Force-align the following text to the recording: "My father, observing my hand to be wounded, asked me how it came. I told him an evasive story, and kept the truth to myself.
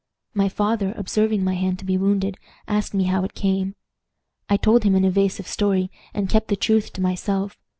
"My 0.33 0.49
father, 0.49 0.95
observing 0.97 1.43
my 1.43 1.53
hand 1.53 1.77
to 1.77 1.85
be 1.85 1.95
wounded, 1.95 2.39
asked 2.67 2.95
me 2.95 3.03
how 3.03 3.23
it 3.23 3.35
came. 3.35 3.75
I 4.49 4.57
told 4.57 4.81
him 4.83 4.95
an 4.95 5.05
evasive 5.05 5.45
story, 5.47 5.91
and 6.11 6.27
kept 6.27 6.47
the 6.47 6.55
truth 6.55 6.91
to 6.93 7.01
myself. 7.01 7.55